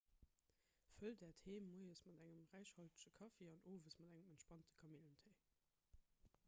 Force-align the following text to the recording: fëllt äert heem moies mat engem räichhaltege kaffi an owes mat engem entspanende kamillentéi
fëllt 0.93 1.21
äert 1.27 1.43
heem 1.49 1.67
moies 1.73 2.01
mat 2.07 2.23
engem 2.29 2.47
räichhaltege 2.55 3.13
kaffi 3.19 3.49
an 3.53 3.63
owes 3.73 3.87
mat 3.89 4.01
engem 4.15 4.31
entspanende 4.37 4.79
kamillentéi 4.83 5.37